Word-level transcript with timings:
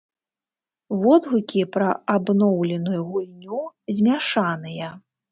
Водгукі 1.01 1.59
пра 1.75 1.89
абноўленую 2.13 3.01
гульню 3.09 3.59
змяшаныя. 3.99 4.89